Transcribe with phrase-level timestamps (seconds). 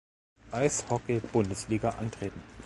[0.51, 2.41] Eishockey-Bundesliga antreten.